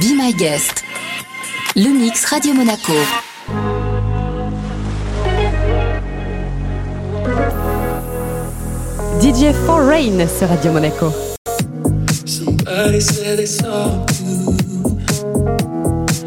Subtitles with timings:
[0.00, 0.84] Be My Guest.
[1.74, 2.92] Le mix Radio Monaco.
[9.20, 11.12] DJ For Rain sur Radio Monaco.
[12.26, 14.56] Somebody said they saw you.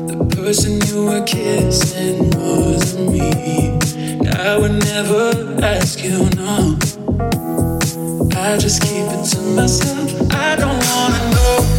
[0.07, 3.77] The person you were kissing wasn't me.
[4.39, 6.77] I would never ask you, no.
[8.35, 10.13] I just keep it to myself.
[10.31, 11.78] I don't wanna know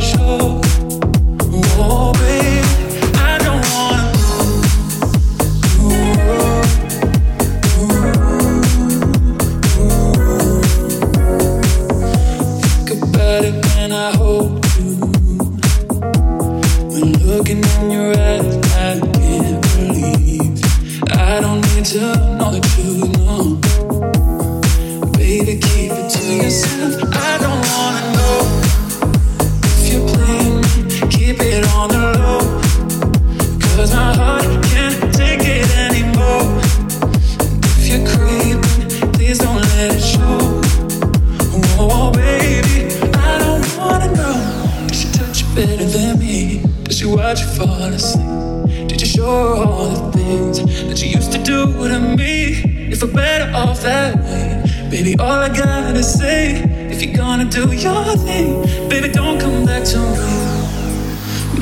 [53.03, 58.15] If better off that way, baby, all I gotta say, if you're gonna do your
[58.15, 60.33] thing, baby, don't come back to me.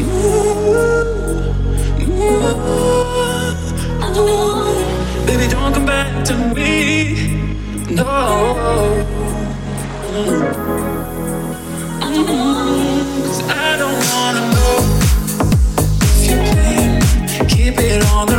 [0.01, 0.59] Ooh,
[4.03, 4.25] ooh,
[5.25, 7.37] baby, don't come back to me.
[7.95, 8.03] No.
[13.23, 14.75] Cause I don't wanna know
[16.03, 17.47] if you're playing.
[17.47, 18.38] Keep it on the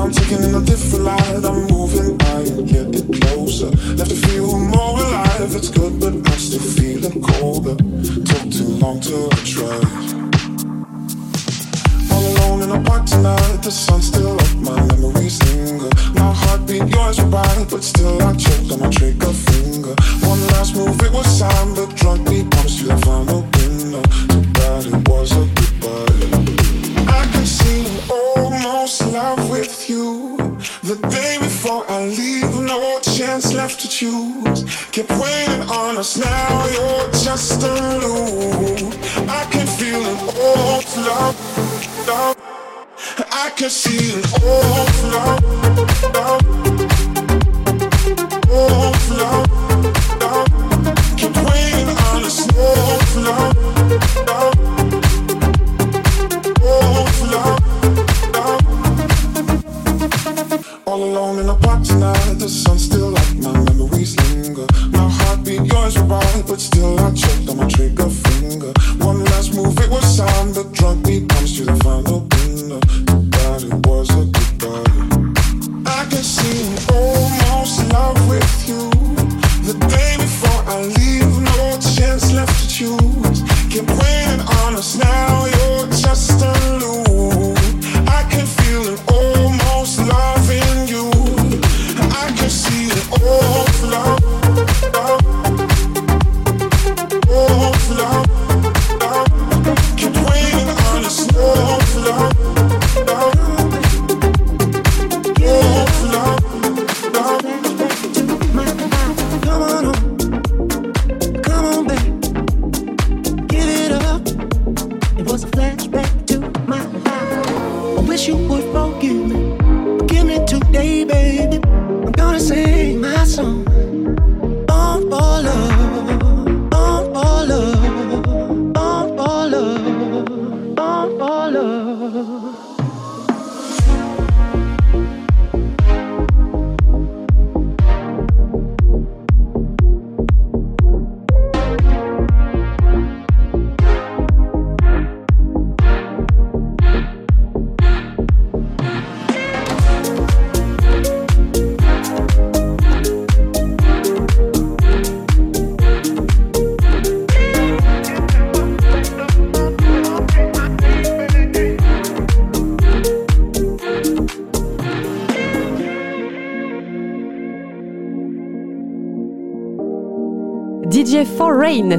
[0.00, 1.79] I'm taking in a different light, I'm moving,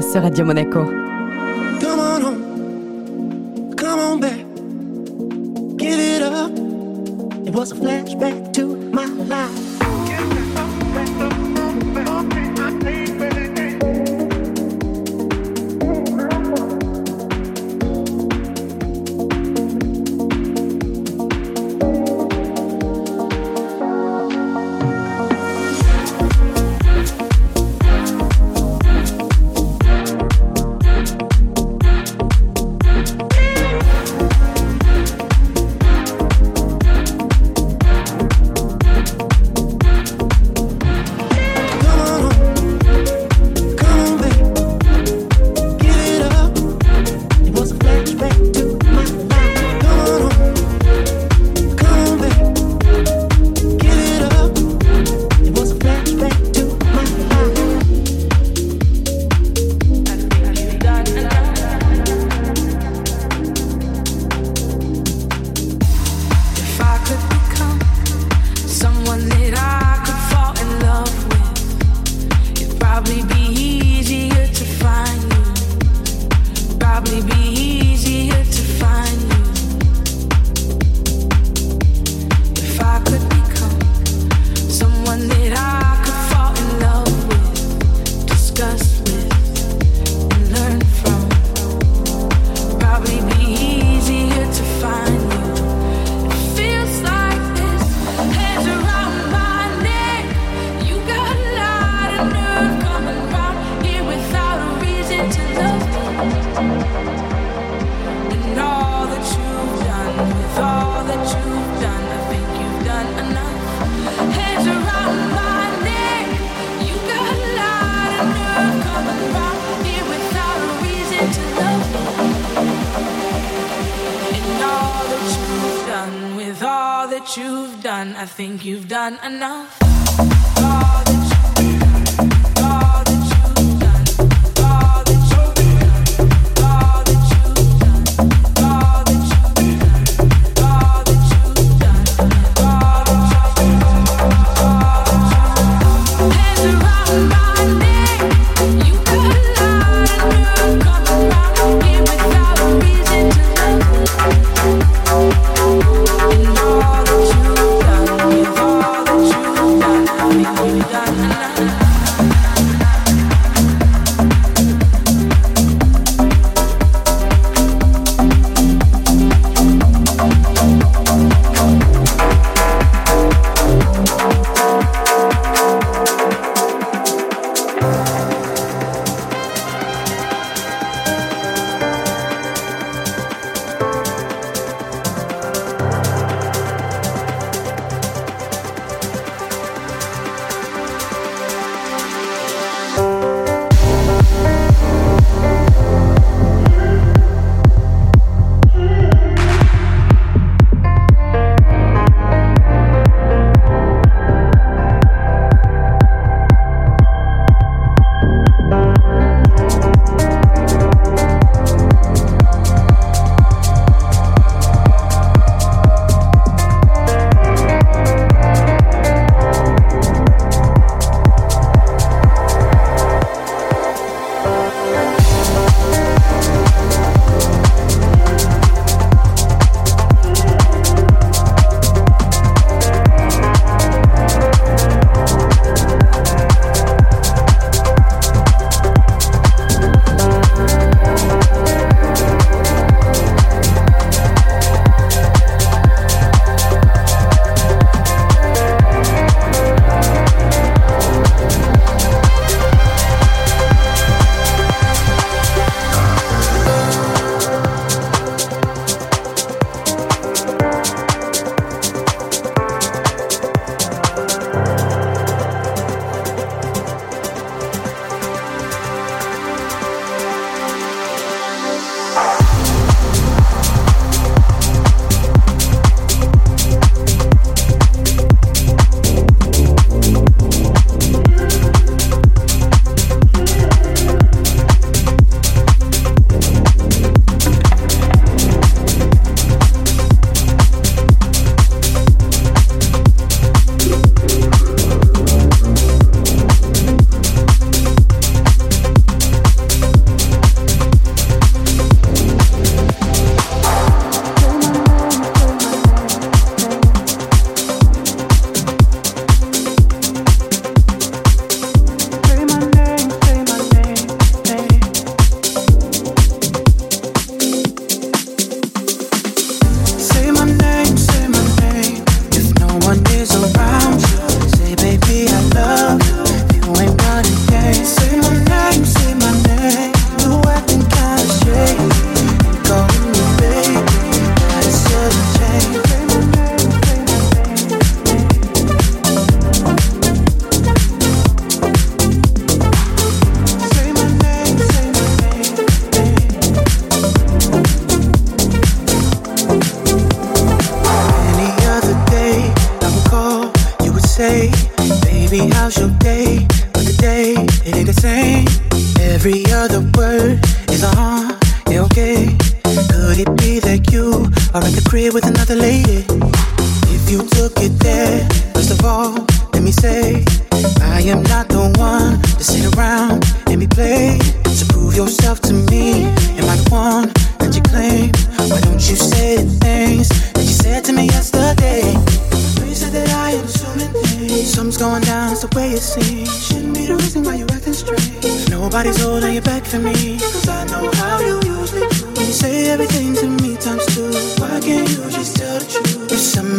[0.00, 1.01] sur Radio Monaco.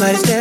[0.03, 0.32] nights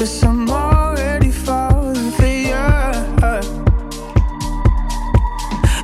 [0.00, 2.54] Cause I'm already falling for you.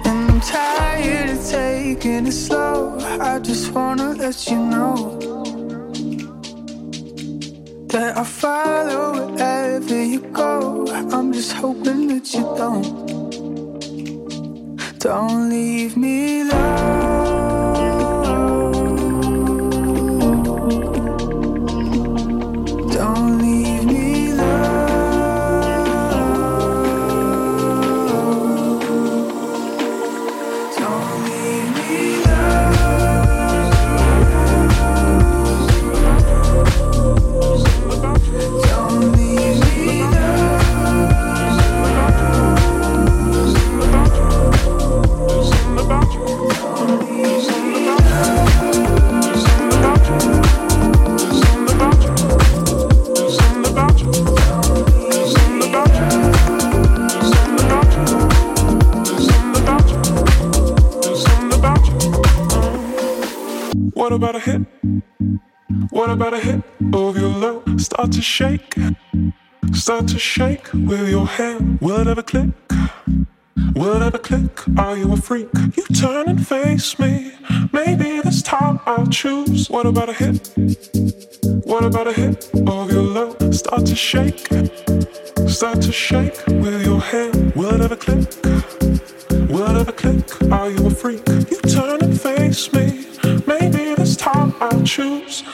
[0.07, 2.96] And I'm tired of taking it slow.
[3.20, 5.18] I just wanna let you know
[7.88, 10.87] that I follow wherever you go.
[11.12, 12.88] I'm just hoping that you don't.
[14.98, 17.06] Don't leave me alone.
[64.16, 64.62] about a hit?
[65.90, 66.62] What about a hit
[66.94, 67.62] of your love?
[67.79, 68.74] Start to shake,
[69.74, 71.79] start to shake with your hand.
[71.83, 72.48] Will it ever click?
[73.74, 74.50] Will it ever click?
[74.79, 75.50] Are you a freak?
[75.76, 77.33] You turn and face me.
[77.74, 79.68] Maybe this time I'll choose.
[79.68, 80.50] What about a hit?
[81.64, 83.55] What about a hit of your love?
[83.55, 84.48] Start to shake,
[85.46, 87.55] start to shake with your hand.
[87.55, 88.26] Will it ever click?
[89.50, 90.50] Will it ever click?
[90.50, 91.29] Are you a freak?
[91.29, 93.15] You turn and face me
[94.26, 95.44] time I choose.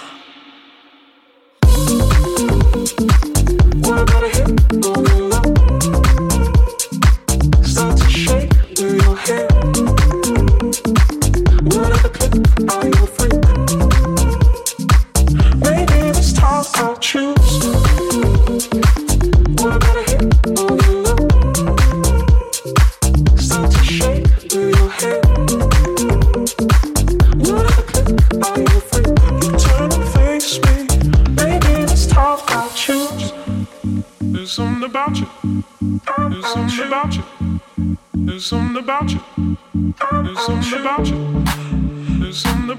[3.84, 5.01] What about a hit?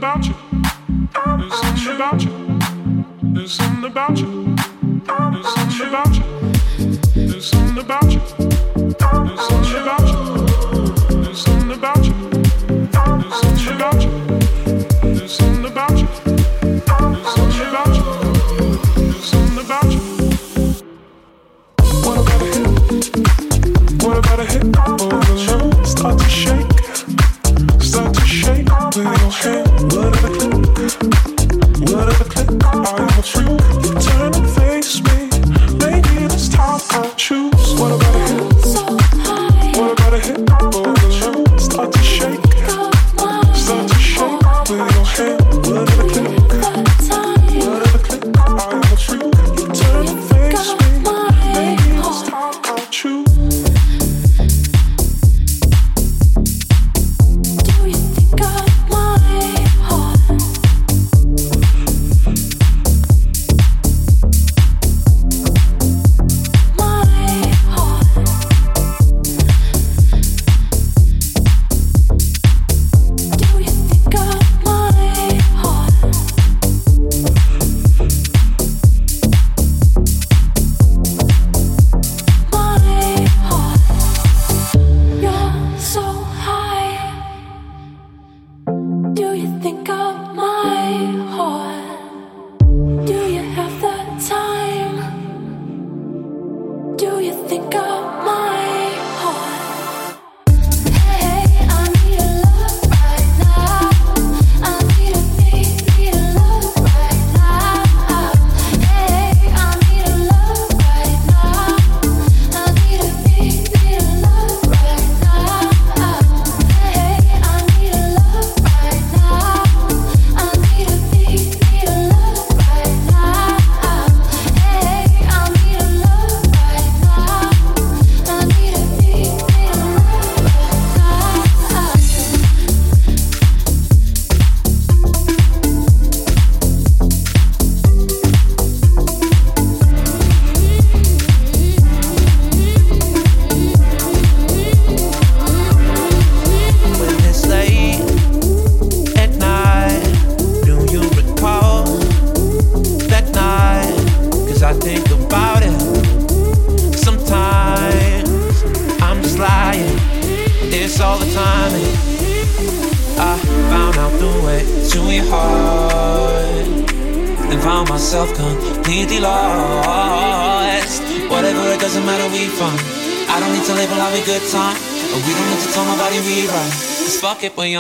[0.04, 0.43] about you.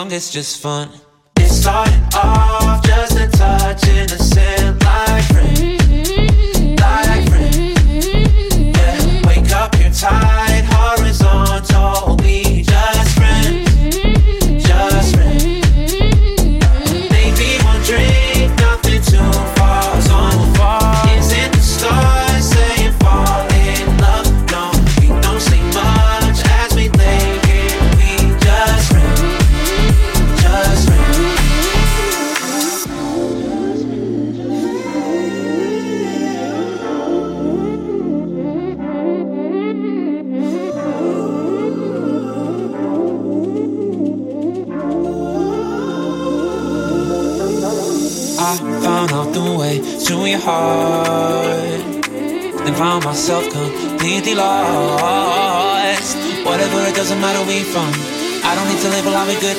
[0.04, 1.03] young, it's just fun.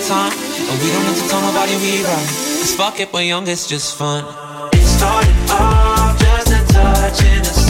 [0.08, 2.28] time, and we don't need to tell nobody we right.
[2.60, 4.24] Cause fuck it, we're young, it's just fun.
[4.72, 7.63] It started off just a touch in the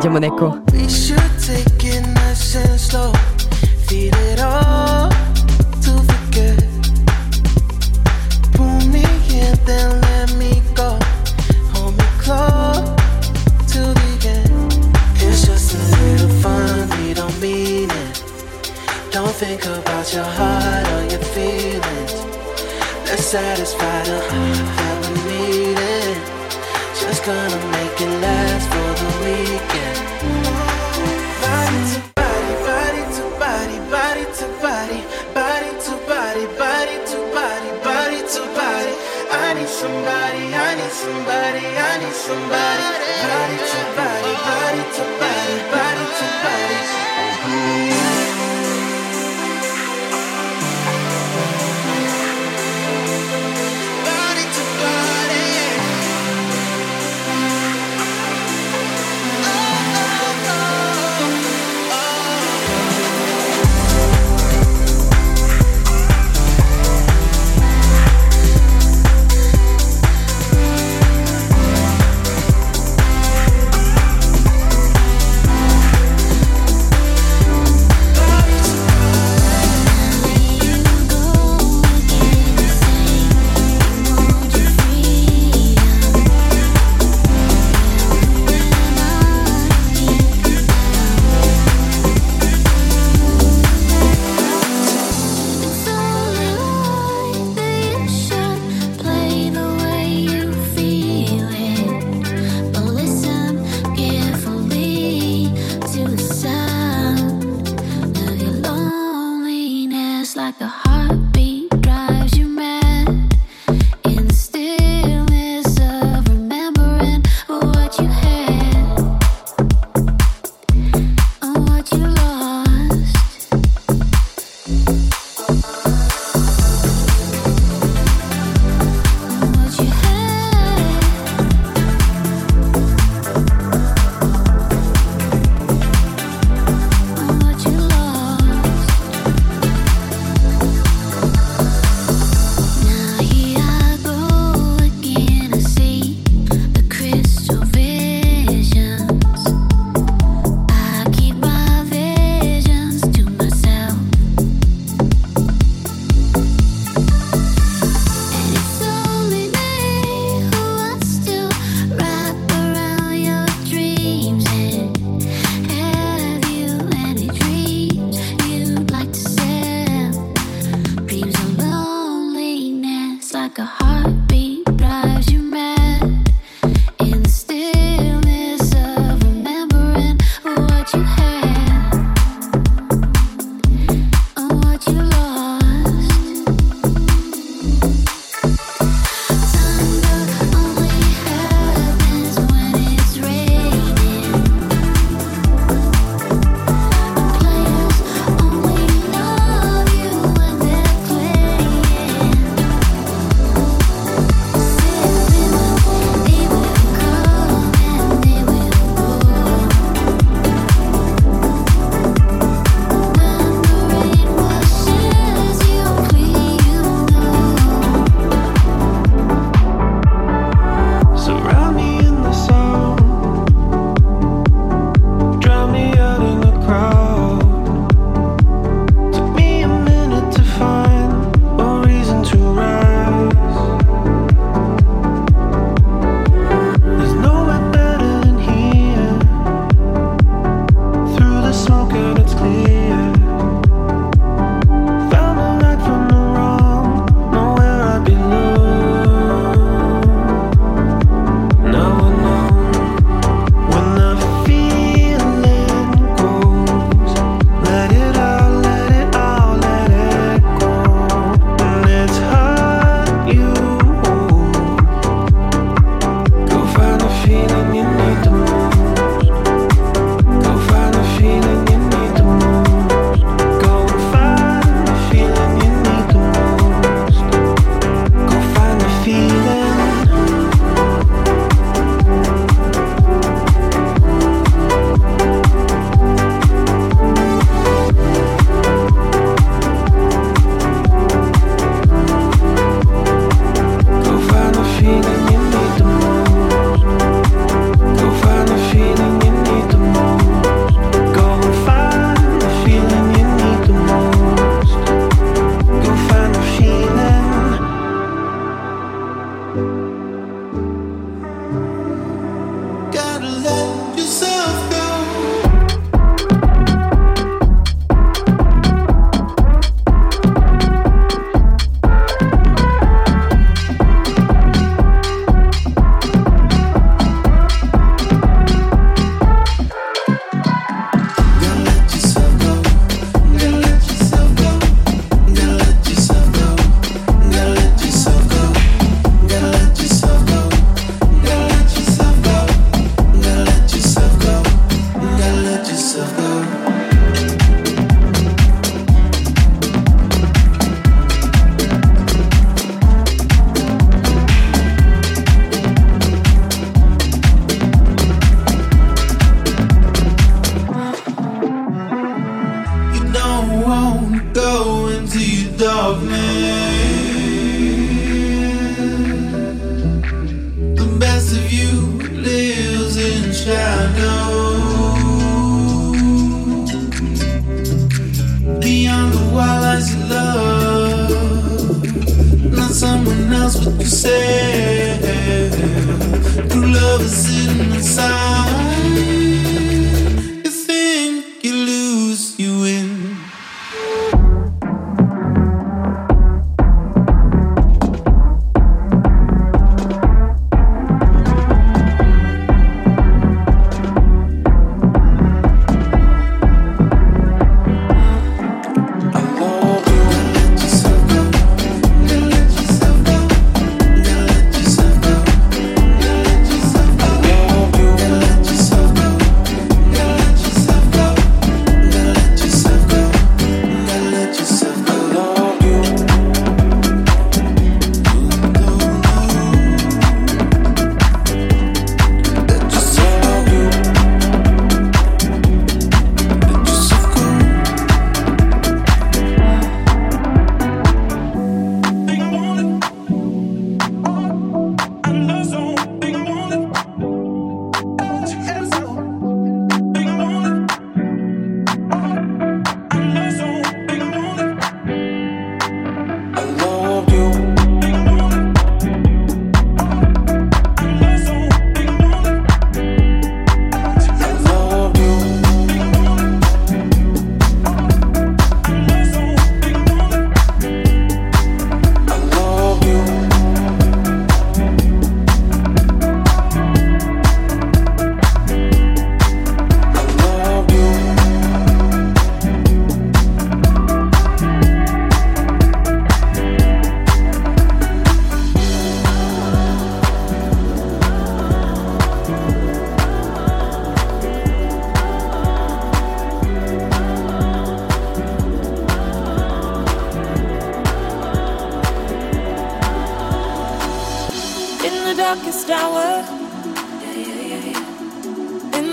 [0.00, 0.59] Radio Monaco.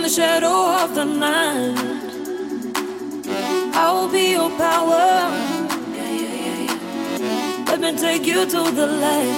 [0.08, 1.76] The shadow of the night.
[3.76, 5.30] I will be your power.
[7.68, 9.36] Let me take you to the light.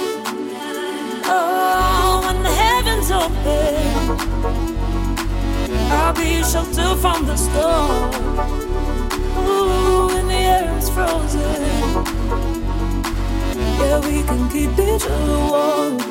[1.25, 3.81] Oh, when the heavens open,
[5.91, 8.13] I'll be your shelter from the storm.
[9.39, 11.63] Ooh, when the air is frozen,
[13.79, 16.08] yeah, we can keep each other warm.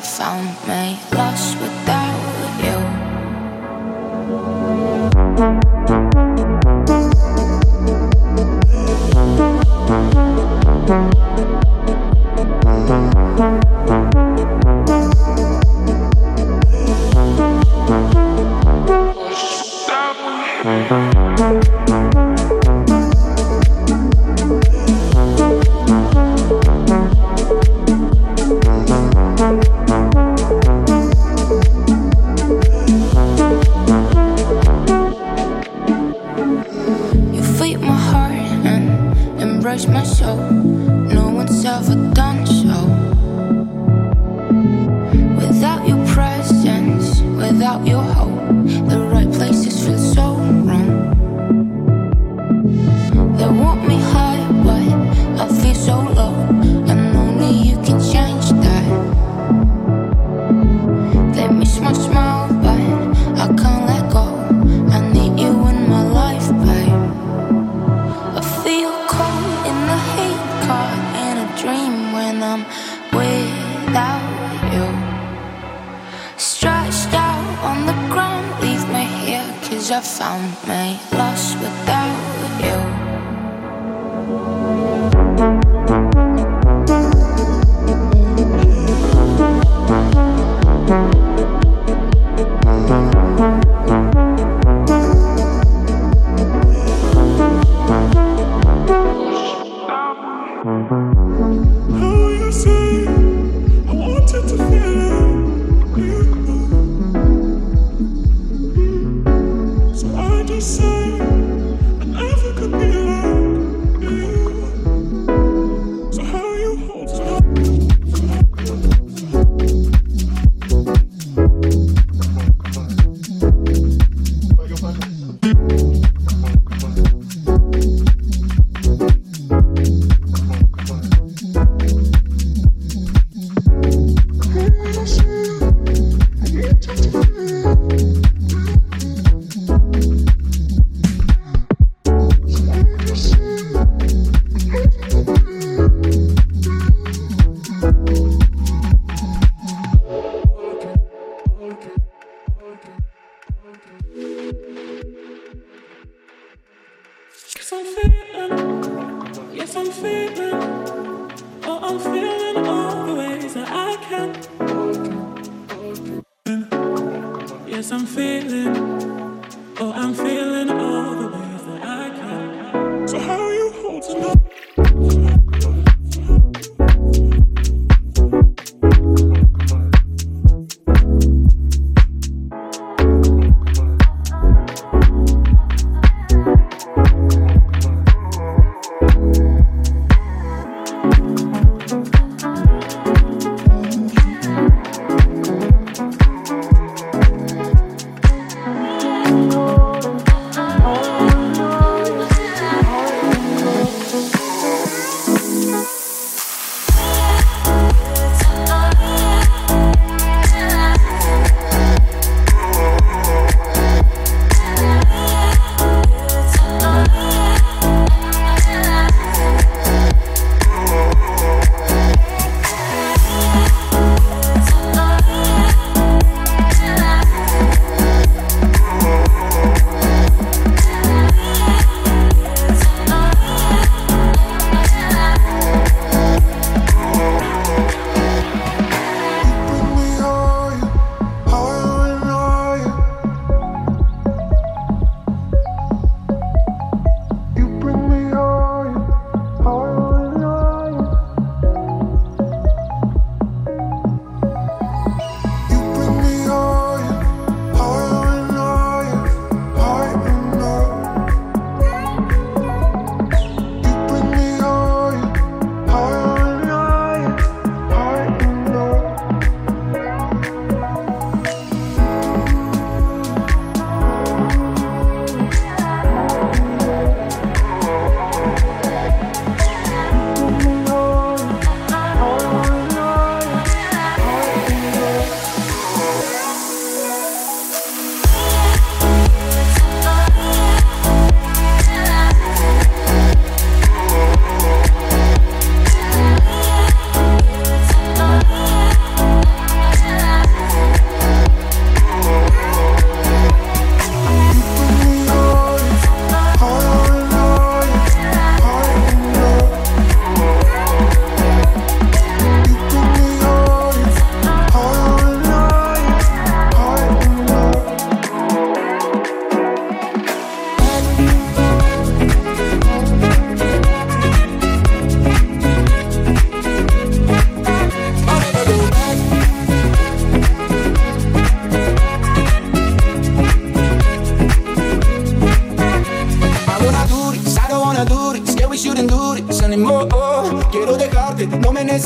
[0.00, 1.99] I found me lost without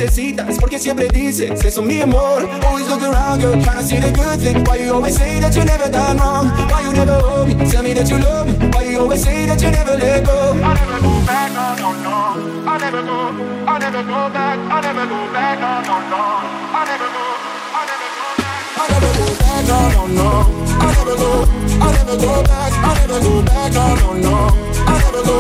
[0.05, 2.49] necesitas porque siempre dices eso mi amor.
[2.67, 4.63] Always look around, girl, trying to see the good thing.
[4.65, 6.49] Why you always say that you never done wrong?
[6.71, 7.55] Why you never hold me?
[7.71, 8.69] Tell me that you love me.
[8.69, 10.53] Why you always say that you never let go?
[10.63, 12.17] I never go back, no, no, no.
[12.69, 13.19] I never go,
[13.67, 16.23] I never go back, I never go back, no, no, no.
[16.75, 17.25] I never go,
[17.73, 18.61] I never go back.
[18.77, 20.29] I never go back, no, no, no.
[20.85, 21.31] I never go,
[21.81, 24.37] I never go back, I never go back, no, no, no.
[24.85, 25.39] I never go,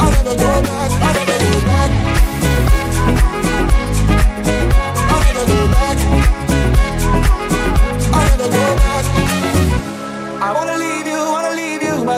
[0.00, 1.25] I never go back, I never go back.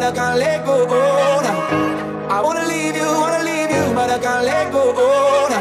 [0.09, 0.87] I can't let go.
[0.89, 2.33] Oh, now.
[2.33, 4.95] I wanna leave you, wanna leave you, but I can't let go.
[4.97, 5.61] Oh, now.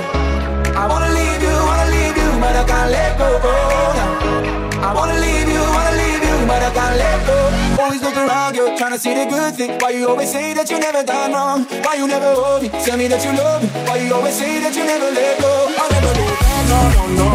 [0.71, 3.27] I wanna leave you, wanna leave you, but I can't let go.
[3.43, 4.87] Oh, now.
[4.87, 7.83] I wanna leave you, wanna leave you, but I can't let go.
[7.83, 9.71] Always look around you, trying to see the good thing.
[9.83, 11.67] Why you always say that you never done wrong?
[11.83, 12.69] Why you never hold me?
[12.87, 13.67] Tell me that you love me.
[13.83, 15.51] Why you always say that you never let go?
[15.75, 17.29] I'll never go back, no, no, no.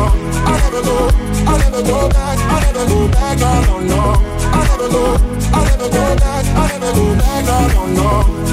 [0.49, 0.97] I'll never go,
[1.45, 4.42] I'll never go back, I'll never go back, no, no, no.
[4.83, 5.15] I never go,
[5.55, 8.09] I never go back, I never go back, no, no, no.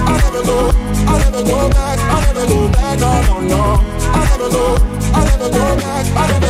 [0.05, 3.61] I never go, I never go back, I never go back, no, no, no.
[4.13, 4.77] I never go,
[5.11, 6.48] I never go back, I never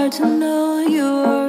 [0.00, 1.39] Hard to know what